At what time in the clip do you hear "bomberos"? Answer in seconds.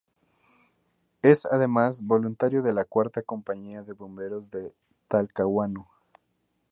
3.93-4.49